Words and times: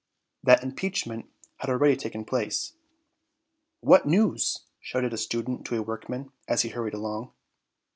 That 0.41 0.63
impeachment 0.63 1.29
had 1.57 1.69
already 1.69 1.95
taken 1.95 2.25
place! 2.25 2.73
"What 3.81 4.07
news?" 4.07 4.63
shouted 4.79 5.13
a 5.13 5.17
student 5.17 5.63
to 5.67 5.77
a 5.77 5.83
workman, 5.83 6.31
as 6.47 6.63
he 6.63 6.69
hurried 6.69 6.95
along. 6.95 7.33